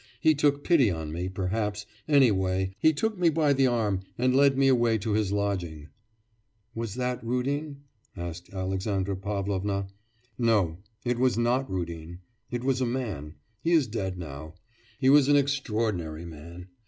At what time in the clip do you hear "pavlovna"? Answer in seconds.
9.15-9.89